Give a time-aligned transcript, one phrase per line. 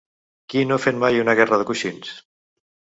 [0.53, 2.19] Qui no ha fet mai una guerra de coixins?